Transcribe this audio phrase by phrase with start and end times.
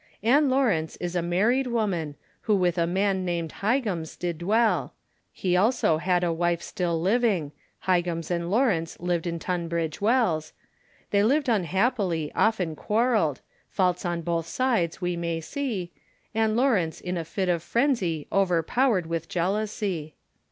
[0.23, 2.15] Ann Lawrence is a married woman,
[2.45, 4.95] Who with a man named Highams did dwell;
[5.31, 7.51] He also had a wife still living,
[7.85, 10.53] Highams and Lawrence lived at Tunbridge Wells,
[11.11, 15.91] They lived unhappy, often quarrelled, Faults on both sides we may see,
[16.33, 20.15] Ann Lawrence in a fit of frenzy, Overpowered with jealousy.